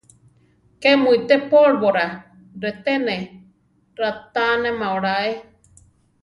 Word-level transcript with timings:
¿Ké 0.81 0.89
mu 1.01 1.09
ité 1.17 1.35
pólvora? 1.51 2.05
reté 2.63 2.93
ne 3.05 3.17
raʼtánema 3.99 4.87
oláe. 4.97 5.31